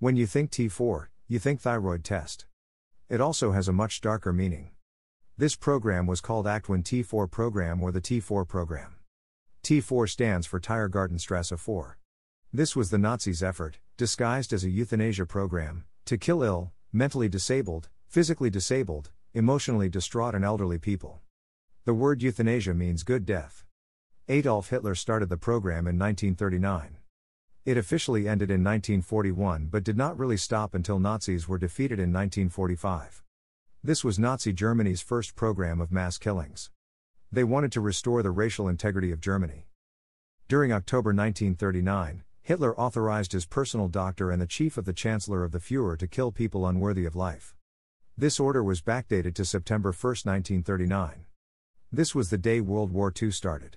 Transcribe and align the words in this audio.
When 0.00 0.14
you 0.14 0.26
think 0.28 0.52
T4, 0.52 1.08
you 1.26 1.40
think 1.40 1.60
thyroid 1.60 2.04
test. 2.04 2.46
It 3.08 3.20
also 3.20 3.50
has 3.50 3.66
a 3.66 3.72
much 3.72 4.00
darker 4.00 4.32
meaning. 4.32 4.70
This 5.36 5.56
program 5.56 6.06
was 6.06 6.20
called 6.20 6.46
Actwin 6.46 6.84
T4 6.84 7.28
program 7.28 7.82
or 7.82 7.90
the 7.90 8.00
T4 8.00 8.46
program. 8.46 8.94
T4 9.64 10.08
stands 10.08 10.46
for 10.46 10.60
Tiergartenstrasse 10.60 11.58
4. 11.58 11.98
This 12.52 12.76
was 12.76 12.90
the 12.90 12.98
Nazis' 12.98 13.42
effort, 13.42 13.80
disguised 13.96 14.52
as 14.52 14.62
a 14.62 14.70
euthanasia 14.70 15.26
program, 15.26 15.84
to 16.04 16.16
kill 16.16 16.44
ill, 16.44 16.70
mentally 16.92 17.28
disabled, 17.28 17.88
physically 18.06 18.50
disabled, 18.50 19.10
emotionally 19.34 19.88
distraught, 19.88 20.36
and 20.36 20.44
elderly 20.44 20.78
people. 20.78 21.22
The 21.86 21.94
word 21.94 22.22
euthanasia 22.22 22.72
means 22.72 23.02
good 23.02 23.26
death. 23.26 23.64
Adolf 24.28 24.70
Hitler 24.70 24.94
started 24.94 25.28
the 25.28 25.36
program 25.36 25.88
in 25.88 25.98
1939. 25.98 26.98
It 27.68 27.76
officially 27.76 28.26
ended 28.26 28.50
in 28.50 28.64
1941 28.64 29.66
but 29.66 29.84
did 29.84 29.98
not 29.98 30.18
really 30.18 30.38
stop 30.38 30.74
until 30.74 30.98
Nazis 30.98 31.46
were 31.46 31.58
defeated 31.58 31.98
in 31.98 32.10
1945. 32.14 33.22
This 33.84 34.02
was 34.02 34.18
Nazi 34.18 34.54
Germany's 34.54 35.02
first 35.02 35.36
program 35.36 35.78
of 35.78 35.92
mass 35.92 36.16
killings. 36.16 36.70
They 37.30 37.44
wanted 37.44 37.70
to 37.72 37.82
restore 37.82 38.22
the 38.22 38.30
racial 38.30 38.68
integrity 38.68 39.12
of 39.12 39.20
Germany. 39.20 39.66
During 40.48 40.72
October 40.72 41.10
1939, 41.10 42.24
Hitler 42.40 42.74
authorized 42.80 43.32
his 43.32 43.44
personal 43.44 43.88
doctor 43.88 44.30
and 44.30 44.40
the 44.40 44.46
chief 44.46 44.78
of 44.78 44.86
the 44.86 44.94
Chancellor 44.94 45.44
of 45.44 45.52
the 45.52 45.60
Fuhrer 45.60 45.98
to 45.98 46.08
kill 46.08 46.32
people 46.32 46.66
unworthy 46.66 47.04
of 47.04 47.14
life. 47.14 47.54
This 48.16 48.40
order 48.40 48.64
was 48.64 48.80
backdated 48.80 49.34
to 49.34 49.44
September 49.44 49.90
1, 49.90 49.92
1939. 49.92 51.26
This 51.92 52.14
was 52.14 52.30
the 52.30 52.38
day 52.38 52.62
World 52.62 52.92
War 52.92 53.12
II 53.14 53.30
started. 53.30 53.76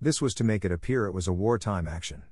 This 0.00 0.22
was 0.22 0.32
to 0.32 0.44
make 0.44 0.64
it 0.64 0.72
appear 0.72 1.04
it 1.04 1.12
was 1.12 1.28
a 1.28 1.34
wartime 1.34 1.86
action. 1.86 2.22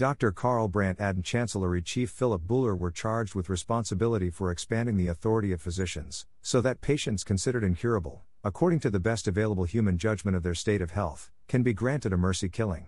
Dr. 0.00 0.32
Karl 0.32 0.66
Brandt 0.66 0.98
and 0.98 1.22
Chancellery 1.22 1.82
Chief 1.82 2.08
Philip 2.08 2.40
Bouhler 2.46 2.74
were 2.74 2.90
charged 2.90 3.34
with 3.34 3.50
responsibility 3.50 4.30
for 4.30 4.50
expanding 4.50 4.96
the 4.96 5.08
authority 5.08 5.52
of 5.52 5.60
physicians, 5.60 6.24
so 6.40 6.62
that 6.62 6.80
patients 6.80 7.22
considered 7.22 7.62
incurable, 7.62 8.22
according 8.42 8.80
to 8.80 8.88
the 8.88 8.98
best 8.98 9.28
available 9.28 9.64
human 9.64 9.98
judgment 9.98 10.34
of 10.34 10.42
their 10.42 10.54
state 10.54 10.80
of 10.80 10.92
health, 10.92 11.30
can 11.48 11.62
be 11.62 11.74
granted 11.74 12.14
a 12.14 12.16
mercy 12.16 12.48
killing. 12.48 12.86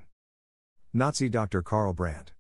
Nazi 0.95 1.29
Dr. 1.29 1.61
Karl 1.61 1.93
Brandt. 1.93 2.33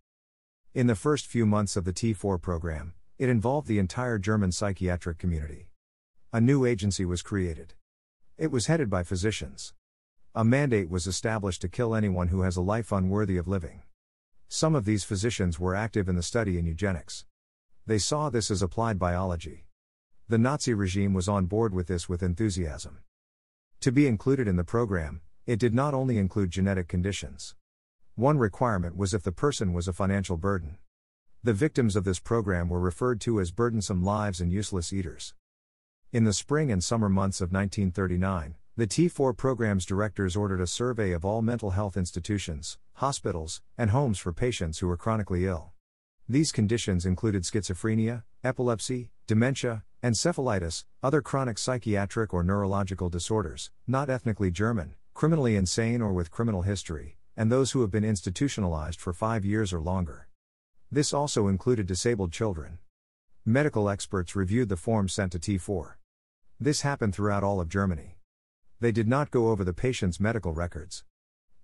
In 0.72 0.86
the 0.86 0.94
first 0.94 1.26
few 1.26 1.44
months 1.44 1.76
of 1.76 1.84
the 1.84 1.92
T4 1.92 2.40
program, 2.40 2.94
it 3.18 3.28
involved 3.28 3.68
the 3.68 3.78
entire 3.78 4.18
German 4.18 4.52
psychiatric 4.52 5.18
community. 5.18 5.68
A 6.32 6.40
new 6.40 6.64
agency 6.64 7.04
was 7.04 7.20
created. 7.20 7.74
It 8.38 8.50
was 8.50 8.68
headed 8.68 8.88
by 8.88 9.02
physicians. 9.02 9.74
A 10.34 10.46
mandate 10.46 10.88
was 10.88 11.06
established 11.06 11.60
to 11.60 11.68
kill 11.68 11.94
anyone 11.94 12.28
who 12.28 12.40
has 12.40 12.56
a 12.56 12.62
life 12.62 12.90
unworthy 12.90 13.36
of 13.36 13.46
living. 13.46 13.82
Some 14.54 14.74
of 14.74 14.84
these 14.84 15.02
physicians 15.02 15.58
were 15.58 15.74
active 15.74 16.10
in 16.10 16.14
the 16.14 16.22
study 16.22 16.58
in 16.58 16.66
eugenics. 16.66 17.24
They 17.86 17.96
saw 17.96 18.28
this 18.28 18.50
as 18.50 18.60
applied 18.60 18.98
biology. 18.98 19.64
The 20.28 20.36
Nazi 20.36 20.74
regime 20.74 21.14
was 21.14 21.26
on 21.26 21.46
board 21.46 21.72
with 21.72 21.86
this 21.86 22.06
with 22.06 22.22
enthusiasm. 22.22 22.98
To 23.80 23.90
be 23.90 24.06
included 24.06 24.46
in 24.46 24.56
the 24.56 24.62
program, 24.62 25.22
it 25.46 25.58
did 25.58 25.72
not 25.72 25.94
only 25.94 26.18
include 26.18 26.50
genetic 26.50 26.86
conditions. 26.86 27.54
One 28.14 28.36
requirement 28.36 28.94
was 28.94 29.14
if 29.14 29.22
the 29.22 29.32
person 29.32 29.72
was 29.72 29.88
a 29.88 29.92
financial 29.94 30.36
burden. 30.36 30.76
The 31.42 31.54
victims 31.54 31.96
of 31.96 32.04
this 32.04 32.20
program 32.20 32.68
were 32.68 32.78
referred 32.78 33.22
to 33.22 33.40
as 33.40 33.52
burdensome 33.52 34.04
lives 34.04 34.38
and 34.38 34.52
useless 34.52 34.92
eaters. 34.92 35.32
In 36.12 36.24
the 36.24 36.34
spring 36.34 36.70
and 36.70 36.84
summer 36.84 37.08
months 37.08 37.40
of 37.40 37.52
1939, 37.52 38.56
the 38.74 38.86
T4 38.86 39.36
program's 39.36 39.84
directors 39.84 40.34
ordered 40.34 40.62
a 40.62 40.66
survey 40.66 41.12
of 41.12 41.26
all 41.26 41.42
mental 41.42 41.72
health 41.72 41.94
institutions, 41.94 42.78
hospitals, 42.94 43.60
and 43.76 43.90
homes 43.90 44.18
for 44.18 44.32
patients 44.32 44.78
who 44.78 44.86
were 44.86 44.96
chronically 44.96 45.44
ill. 45.44 45.72
These 46.26 46.52
conditions 46.52 47.04
included 47.04 47.42
schizophrenia, 47.42 48.22
epilepsy, 48.42 49.10
dementia, 49.26 49.84
encephalitis, 50.02 50.86
other 51.02 51.20
chronic 51.20 51.58
psychiatric 51.58 52.32
or 52.32 52.42
neurological 52.42 53.10
disorders, 53.10 53.70
not 53.86 54.08
ethnically 54.08 54.50
German, 54.50 54.94
criminally 55.12 55.54
insane 55.54 56.00
or 56.00 56.14
with 56.14 56.30
criminal 56.30 56.62
history, 56.62 57.18
and 57.36 57.52
those 57.52 57.72
who 57.72 57.82
have 57.82 57.90
been 57.90 58.04
institutionalized 58.04 58.98
for 58.98 59.12
five 59.12 59.44
years 59.44 59.74
or 59.74 59.80
longer. 59.80 60.28
This 60.90 61.12
also 61.12 61.46
included 61.46 61.86
disabled 61.86 62.32
children. 62.32 62.78
Medical 63.44 63.90
experts 63.90 64.34
reviewed 64.34 64.70
the 64.70 64.78
forms 64.78 65.12
sent 65.12 65.32
to 65.32 65.38
T4. 65.38 65.96
This 66.58 66.80
happened 66.80 67.14
throughout 67.14 67.44
all 67.44 67.60
of 67.60 67.68
Germany. 67.68 68.16
They 68.82 68.90
did 68.90 69.06
not 69.06 69.30
go 69.30 69.50
over 69.50 69.62
the 69.62 69.72
patient's 69.72 70.18
medical 70.18 70.54
records. 70.54 71.04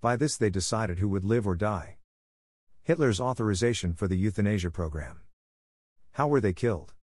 By 0.01 0.15
this, 0.15 0.37
they 0.37 0.51
decided 0.51 1.01
who 1.01 1.09
would 1.09 1.25
live 1.25 1.49
or 1.49 1.57
die. 1.57 1.97
Hitler's 2.85 3.21
authorization 3.21 3.93
for 3.93 4.07
the 4.07 4.17
euthanasia 4.17 4.71
program. 4.71 5.23
How 6.13 6.29
were 6.29 6.41
they 6.41 6.53
killed? 6.53 6.95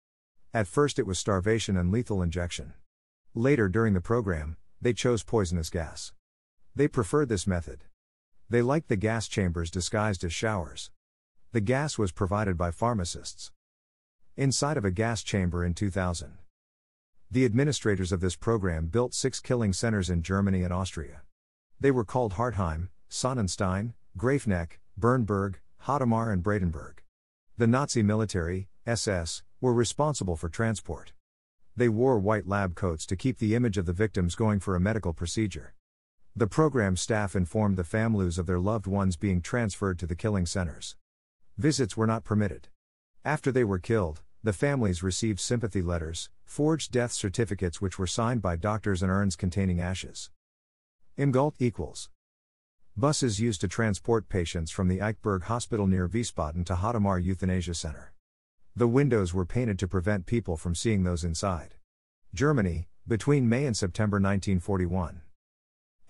At 0.53 0.69
first, 0.69 1.01
it 1.01 1.07
was 1.09 1.19
starvation 1.19 1.77
and 1.77 1.91
lethal 1.91 2.23
injection. 2.23 2.75
Later, 3.35 3.69
during 3.69 3.93
the 3.93 4.01
program, 4.01 4.57
they 4.81 4.93
chose 4.93 5.25
poisonous 5.25 5.69
gas. 5.69 6.13
They 6.77 6.87
preferred 6.87 7.29
this 7.29 7.49
method. 7.49 7.83
They 8.49 8.63
liked 8.63 8.87
the 8.87 8.95
gas 8.95 9.27
chambers 9.27 9.69
disguised 9.69 10.23
as 10.23 10.33
showers. 10.33 10.93
The 11.51 11.61
gas 11.61 11.99
was 11.99 12.13
provided 12.13 12.57
by 12.57 12.71
pharmacists. 12.71 13.51
Inside 14.37 14.77
of 14.77 14.85
a 14.85 14.93
gas 14.93 15.25
chamber 15.25 15.65
in 15.65 15.75
2000. 15.75 16.39
The 17.35 17.45
administrators 17.45 18.13
of 18.13 18.21
this 18.21 18.37
program 18.37 18.87
built 18.87 19.13
six 19.13 19.41
killing 19.41 19.73
centers 19.73 20.09
in 20.09 20.23
Germany 20.23 20.63
and 20.63 20.73
Austria. 20.73 21.23
They 21.81 21.91
were 21.91 22.05
called 22.05 22.35
Hartheim, 22.35 22.91
Sonnenstein, 23.11 23.95
Grafeneck, 24.17 24.79
Bernburg, 24.97 25.57
Hadamar, 25.83 26.33
and 26.33 26.45
Brandenburg. 26.45 27.03
The 27.59 27.67
Nazi 27.67 28.05
military, 28.05 28.69
SS, 28.87 29.43
were 29.61 29.75
responsible 29.75 30.37
for 30.37 30.49
transport. 30.49 31.13
They 31.75 31.89
wore 31.89 32.21
white 32.21 32.47
lab 32.47 32.77
coats 32.77 33.05
to 33.07 33.17
keep 33.17 33.39
the 33.39 33.57
image 33.57 33.79
of 33.79 33.87
the 33.87 33.93
victims 33.93 34.37
going 34.37 34.61
for 34.61 34.77
a 34.77 34.81
medical 34.81 35.13
procedure. 35.13 35.75
The 36.37 36.47
program 36.47 36.97
staff 36.97 37.35
informed 37.35 37.77
the 37.77 37.83
families 37.83 38.39
of 38.39 38.47
their 38.47 38.61
loved 38.61 38.87
ones 38.87 39.17
being 39.17 39.43
transferred 39.43 39.99
to 39.99 40.07
the 40.07 40.15
killing 40.15 40.47
centers. 40.47 40.95
Visits 41.59 41.97
were 41.97 42.07
not 42.07 42.23
permitted. 42.23 42.69
After 43.25 43.51
they 43.51 43.65
were 43.65 43.81
killed, 43.81 44.23
the 44.45 44.53
families 44.53 45.03
received 45.03 45.41
sympathy 45.41 45.81
letters, 45.81 46.29
forged 46.45 46.93
death 46.93 47.13
certificates 47.13 47.81
which 47.81 47.99
were 47.99 48.07
signed 48.07 48.43
by 48.43 48.57
doctors 48.57 49.03
and 49.03 49.11
urns 49.11 49.37
containing 49.37 49.81
ashes. 49.81 50.31
Imgalt 51.17 51.55
equals 51.59 52.11
Buses 52.95 53.41
used 53.41 53.63
to 53.63 53.69
transport 53.69 54.29
patients 54.29 54.71
from 54.71 54.89
the 54.89 54.99
Eichberg 54.99 55.45
Hospital 55.45 55.87
near 55.87 56.07
Wiesbaden 56.07 56.67
to 56.67 56.75
Hadamar 56.75 57.25
Euthanasia 57.25 57.73
Center. 57.73 58.13
The 58.77 58.87
windows 58.87 59.33
were 59.33 59.47
painted 59.47 59.79
to 59.79 59.89
prevent 59.89 60.27
people 60.27 60.59
from 60.59 60.75
seeing 60.75 61.05
those 61.05 61.25
inside. 61.25 61.77
Germany, 62.35 62.89
between 63.09 63.49
May 63.49 63.65
and 63.65 63.75
September 63.75 64.17
1941. 64.17 65.23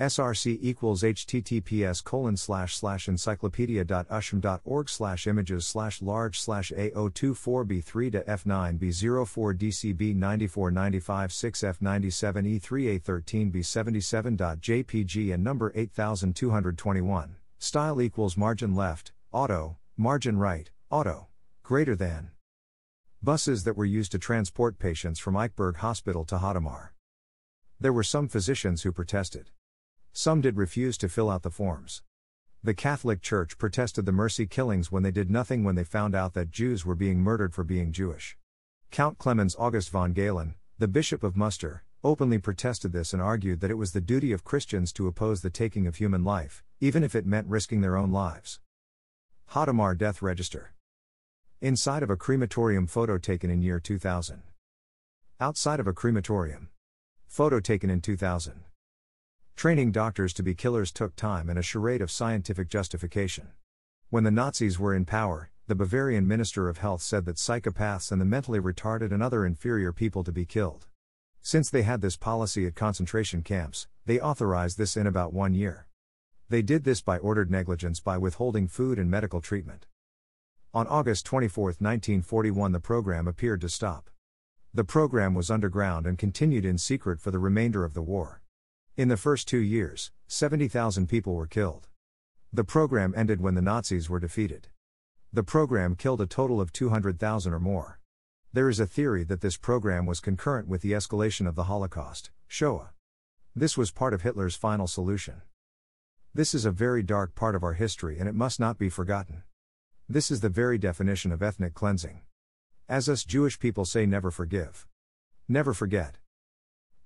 SRC 0.00 0.58
equals 0.60 1.04
https 1.04 2.02
colon 2.02 2.36
slash 2.36 2.76
slash 2.76 3.06
encyclopedia.usham.org 3.06 4.88
slash 4.88 5.28
images 5.28 5.64
slash 5.64 6.02
large 6.02 6.40
slash 6.40 6.72
A024B3 6.76 8.10
to 8.10 8.20
F9B04 8.22 9.56
DCB 9.56 10.16
9495 10.16 11.30
6F97 11.30 12.60
E3A13B77.jpg 12.60 15.32
and 15.32 15.44
number 15.44 15.70
8221. 15.76 17.36
Style 17.58 18.02
equals 18.02 18.36
margin 18.36 18.74
left, 18.74 19.12
auto, 19.30 19.76
margin 19.96 20.38
right, 20.38 20.72
auto, 20.90 21.28
greater 21.62 21.94
than. 21.94 22.32
Buses 23.22 23.62
that 23.62 23.76
were 23.76 23.84
used 23.84 24.10
to 24.10 24.18
transport 24.18 24.80
patients 24.80 25.20
from 25.20 25.34
Eichberg 25.34 25.76
Hospital 25.76 26.24
to 26.24 26.38
Hadamar. 26.38 26.88
There 27.78 27.92
were 27.92 28.02
some 28.02 28.26
physicians 28.26 28.82
who 28.82 28.90
protested. 28.90 29.50
Some 30.16 30.40
did 30.40 30.56
refuse 30.56 30.96
to 30.98 31.08
fill 31.08 31.28
out 31.28 31.42
the 31.42 31.50
forms. 31.50 32.02
The 32.62 32.72
Catholic 32.72 33.20
Church 33.20 33.58
protested 33.58 34.06
the 34.06 34.12
mercy 34.12 34.46
killings 34.46 34.92
when 34.92 35.02
they 35.02 35.10
did 35.10 35.28
nothing 35.28 35.64
when 35.64 35.74
they 35.74 35.82
found 35.82 36.14
out 36.14 36.34
that 36.34 36.52
Jews 36.52 36.86
were 36.86 36.94
being 36.94 37.18
murdered 37.18 37.52
for 37.52 37.64
being 37.64 37.90
Jewish. 37.90 38.38
Count 38.92 39.18
Clemens 39.18 39.56
August 39.58 39.90
von 39.90 40.12
Galen, 40.12 40.54
the 40.78 40.86
Bishop 40.86 41.24
of 41.24 41.34
Münster, 41.34 41.80
openly 42.04 42.38
protested 42.38 42.92
this 42.92 43.12
and 43.12 43.20
argued 43.20 43.58
that 43.58 43.72
it 43.72 43.74
was 43.74 43.90
the 43.90 44.00
duty 44.00 44.30
of 44.30 44.44
Christians 44.44 44.92
to 44.92 45.08
oppose 45.08 45.42
the 45.42 45.50
taking 45.50 45.84
of 45.84 45.96
human 45.96 46.22
life, 46.22 46.62
even 46.78 47.02
if 47.02 47.16
it 47.16 47.26
meant 47.26 47.48
risking 47.48 47.80
their 47.80 47.96
own 47.96 48.12
lives. 48.12 48.60
Hadamar 49.50 49.98
Death 49.98 50.22
Register 50.22 50.74
Inside 51.60 52.04
of 52.04 52.10
a 52.10 52.16
crematorium 52.16 52.86
photo 52.86 53.18
taken 53.18 53.50
in 53.50 53.62
year 53.62 53.80
2000. 53.80 54.44
Outside 55.40 55.80
of 55.80 55.88
a 55.88 55.92
crematorium. 55.92 56.68
Photo 57.26 57.58
taken 57.58 57.90
in 57.90 58.00
2000. 58.00 58.63
Training 59.56 59.92
doctors 59.92 60.34
to 60.34 60.42
be 60.42 60.54
killers 60.54 60.92
took 60.92 61.16
time 61.16 61.48
and 61.48 61.58
a 61.58 61.62
charade 61.62 62.02
of 62.02 62.10
scientific 62.10 62.68
justification. 62.68 63.48
When 64.10 64.24
the 64.24 64.30
Nazis 64.30 64.78
were 64.78 64.94
in 64.94 65.04
power, 65.04 65.50
the 65.66 65.74
Bavarian 65.74 66.28
Minister 66.28 66.68
of 66.68 66.78
Health 66.78 67.00
said 67.00 67.24
that 67.24 67.36
psychopaths 67.36 68.12
and 68.12 68.20
the 68.20 68.26
mentally 68.26 68.60
retarded 68.60 69.12
and 69.12 69.22
other 69.22 69.46
inferior 69.46 69.92
people 69.92 70.22
to 70.24 70.32
be 70.32 70.44
killed. 70.44 70.86
Since 71.40 71.70
they 71.70 71.82
had 71.82 72.02
this 72.02 72.16
policy 72.16 72.66
at 72.66 72.74
concentration 72.74 73.42
camps, 73.42 73.86
they 74.04 74.20
authorized 74.20 74.76
this 74.76 74.96
in 74.96 75.06
about 75.06 75.32
one 75.32 75.54
year. 75.54 75.86
They 76.50 76.60
did 76.60 76.84
this 76.84 77.00
by 77.00 77.16
ordered 77.18 77.50
negligence 77.50 78.00
by 78.00 78.18
withholding 78.18 78.68
food 78.68 78.98
and 78.98 79.10
medical 79.10 79.40
treatment. 79.40 79.86
On 80.74 80.86
August 80.86 81.24
24, 81.24 81.64
1941, 81.64 82.72
the 82.72 82.80
program 82.80 83.26
appeared 83.26 83.60
to 83.62 83.68
stop. 83.70 84.10
The 84.74 84.84
program 84.84 85.32
was 85.32 85.50
underground 85.50 86.06
and 86.06 86.18
continued 86.18 86.66
in 86.66 86.76
secret 86.76 87.20
for 87.20 87.30
the 87.30 87.38
remainder 87.38 87.84
of 87.84 87.94
the 87.94 88.02
war. 88.02 88.42
In 88.96 89.08
the 89.08 89.16
first 89.16 89.48
two 89.48 89.58
years, 89.58 90.12
70,000 90.28 91.08
people 91.08 91.34
were 91.34 91.48
killed. 91.48 91.88
The 92.52 92.62
program 92.62 93.12
ended 93.16 93.40
when 93.40 93.56
the 93.56 93.60
Nazis 93.60 94.08
were 94.08 94.20
defeated. 94.20 94.68
The 95.32 95.42
program 95.42 95.96
killed 95.96 96.20
a 96.20 96.26
total 96.26 96.60
of 96.60 96.72
200,000 96.72 97.52
or 97.52 97.58
more. 97.58 97.98
There 98.52 98.68
is 98.68 98.78
a 98.78 98.86
theory 98.86 99.24
that 99.24 99.40
this 99.40 99.56
program 99.56 100.06
was 100.06 100.20
concurrent 100.20 100.68
with 100.68 100.80
the 100.82 100.92
escalation 100.92 101.48
of 101.48 101.56
the 101.56 101.64
Holocaust, 101.64 102.30
Shoah. 102.46 102.92
This 103.56 103.76
was 103.76 103.90
part 103.90 104.14
of 104.14 104.22
Hitler's 104.22 104.54
final 104.54 104.86
solution. 104.86 105.42
This 106.32 106.54
is 106.54 106.64
a 106.64 106.70
very 106.70 107.02
dark 107.02 107.34
part 107.34 107.56
of 107.56 107.64
our 107.64 107.72
history 107.72 108.20
and 108.20 108.28
it 108.28 108.34
must 108.36 108.60
not 108.60 108.78
be 108.78 108.88
forgotten. 108.88 109.42
This 110.08 110.30
is 110.30 110.40
the 110.40 110.48
very 110.48 110.78
definition 110.78 111.32
of 111.32 111.42
ethnic 111.42 111.74
cleansing. 111.74 112.20
As 112.88 113.08
us 113.08 113.24
Jewish 113.24 113.58
people 113.58 113.86
say, 113.86 114.06
never 114.06 114.30
forgive. 114.30 114.86
Never 115.48 115.74
forget. 115.74 116.18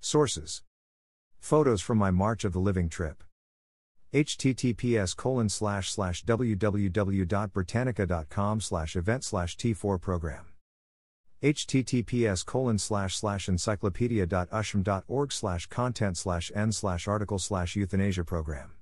Sources 0.01 0.63
Photos 1.39 1.81
from 1.81 1.99
my 1.99 2.11
March 2.11 2.45
of 2.45 2.53
the 2.53 2.61
Living 2.61 2.89
trip. 2.89 3.23
https 4.13 5.17
colon 5.17 5.49
slash 5.49 5.91
slash 5.91 6.25
www.britannica.com 6.25 8.61
slash 8.61 8.97
event 8.97 9.25
slash 9.25 9.57
t4 9.57 10.01
program 10.01 10.47
https 11.43 12.45
colon 12.45 12.79
slash 12.79 13.17
slash 13.17 13.49
encyclopedia.usham.org 13.49 15.33
slash 15.33 15.67
content 15.67 16.17
slash 16.17 16.51
n 16.55 16.73
slash 16.73 17.07
article 17.07 17.39
slash 17.39 17.77
euthanasia 17.77 18.25
program. 18.25 18.73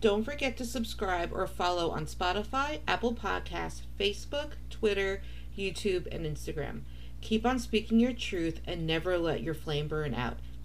Don't 0.00 0.24
forget 0.24 0.56
to 0.56 0.64
subscribe 0.64 1.30
or 1.30 1.46
follow 1.46 1.90
on 1.90 2.06
Spotify, 2.06 2.80
Apple 2.88 3.14
Podcasts, 3.14 3.82
Facebook, 3.98 4.52
Twitter, 4.70 5.20
YouTube, 5.56 6.06
and 6.10 6.24
Instagram. 6.24 6.82
Keep 7.20 7.44
on 7.44 7.58
speaking 7.58 8.00
your 8.00 8.14
truth 8.14 8.62
and 8.66 8.86
never 8.86 9.18
let 9.18 9.42
your 9.42 9.52
flame 9.52 9.88
burn 9.88 10.14
out. 10.14 10.38